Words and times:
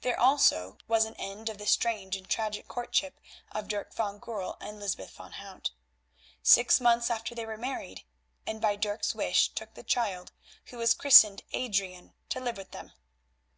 There 0.00 0.18
also 0.18 0.78
was 0.88 1.04
an 1.04 1.14
end 1.18 1.50
of 1.50 1.58
the 1.58 1.66
strange 1.66 2.16
and 2.16 2.26
tragic 2.26 2.68
courtship 2.68 3.20
of 3.52 3.68
Dirk 3.68 3.92
van 3.92 4.18
Goorl 4.18 4.56
and 4.62 4.80
Lysbeth 4.80 5.10
van 5.14 5.32
Hout. 5.32 5.72
Six 6.42 6.80
months 6.80 7.10
afterwards 7.10 7.36
they 7.36 7.44
were 7.44 7.58
married, 7.58 8.04
and 8.46 8.62
by 8.62 8.76
Dirk's 8.76 9.14
wish 9.14 9.50
took 9.50 9.74
the 9.74 9.82
child, 9.82 10.32
who 10.68 10.78
was 10.78 10.94
christened 10.94 11.42
Adrian, 11.52 12.14
to 12.30 12.40
live 12.40 12.56
with 12.56 12.70
them. 12.70 12.94